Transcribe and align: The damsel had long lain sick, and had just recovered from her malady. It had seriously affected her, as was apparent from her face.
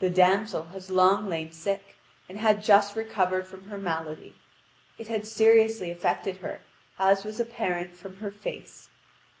The 0.00 0.10
damsel 0.10 0.64
had 0.64 0.90
long 0.90 1.28
lain 1.28 1.52
sick, 1.52 1.94
and 2.28 2.40
had 2.40 2.60
just 2.60 2.96
recovered 2.96 3.46
from 3.46 3.68
her 3.68 3.78
malady. 3.78 4.34
It 4.98 5.06
had 5.06 5.24
seriously 5.28 5.92
affected 5.92 6.38
her, 6.38 6.62
as 6.98 7.22
was 7.22 7.38
apparent 7.38 7.94
from 7.94 8.16
her 8.16 8.32
face. 8.32 8.88